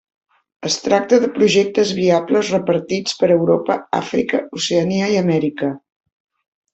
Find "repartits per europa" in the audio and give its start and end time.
2.55-3.77